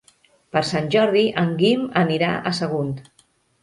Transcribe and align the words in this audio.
Per 0.55 0.63
Sant 0.69 0.89
Jordi 0.95 1.23
en 1.43 1.53
Guim 1.61 1.87
anirà 2.05 2.35
a 2.55 2.59
Sagunt. 2.65 2.95